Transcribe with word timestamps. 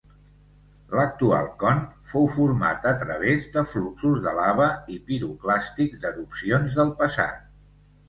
L'actual 0.99 1.49
con 1.63 1.83
fou 2.13 2.25
format 2.37 2.89
a 2.93 2.95
través 3.03 3.47
de 3.59 3.65
fluxos 3.75 4.19
de 4.27 4.35
lava 4.41 4.73
i 4.97 5.01
piroclàstics 5.11 6.05
d'erupcions 6.09 6.83
del 6.83 6.95
passat. 7.05 7.51